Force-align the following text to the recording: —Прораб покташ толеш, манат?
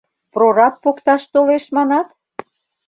—Прораб 0.33 0.75
покташ 0.83 1.23
толеш, 1.33 1.65
манат? 1.75 2.07